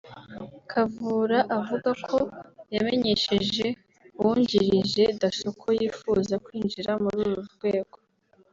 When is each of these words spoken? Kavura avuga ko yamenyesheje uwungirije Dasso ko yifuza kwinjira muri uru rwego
Kavura 0.71 1.39
avuga 1.57 1.89
ko 2.07 2.17
yamenyesheje 2.75 3.65
uwungirije 4.19 5.03
Dasso 5.19 5.47
ko 5.61 5.67
yifuza 5.79 6.33
kwinjira 6.45 6.91
muri 7.03 7.17
uru 7.25 7.41
rwego 7.55 7.97